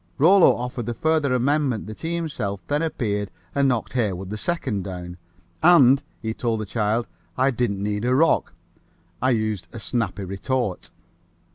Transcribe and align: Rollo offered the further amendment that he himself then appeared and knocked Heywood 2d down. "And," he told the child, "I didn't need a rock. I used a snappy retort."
Rollo 0.17 0.55
offered 0.55 0.87
the 0.87 0.95
further 0.95 1.31
amendment 1.35 1.85
that 1.85 2.01
he 2.01 2.15
himself 2.15 2.59
then 2.67 2.81
appeared 2.81 3.29
and 3.53 3.67
knocked 3.67 3.93
Heywood 3.93 4.31
2d 4.31 4.81
down. 4.81 5.17
"And," 5.61 6.01
he 6.23 6.33
told 6.33 6.59
the 6.59 6.65
child, 6.65 7.05
"I 7.37 7.51
didn't 7.51 7.83
need 7.83 8.05
a 8.05 8.15
rock. 8.15 8.53
I 9.21 9.29
used 9.29 9.67
a 9.71 9.79
snappy 9.79 10.23
retort." 10.23 10.89